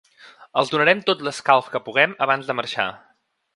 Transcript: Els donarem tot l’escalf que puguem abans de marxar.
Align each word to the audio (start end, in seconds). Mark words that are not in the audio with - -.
Els 0.61 0.71
donarem 0.75 1.03
tot 1.09 1.21
l’escalf 1.27 1.69
que 1.75 1.83
puguem 1.91 2.17
abans 2.29 2.51
de 2.51 2.59
marxar. 2.63 2.91